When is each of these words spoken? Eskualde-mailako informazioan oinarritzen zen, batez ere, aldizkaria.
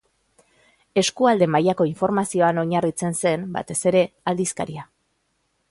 Eskualde-mailako 1.01 1.87
informazioan 1.91 2.63
oinarritzen 2.63 3.19
zen, 3.21 3.45
batez 3.59 3.79
ere, 3.93 4.05
aldizkaria. 4.33 4.89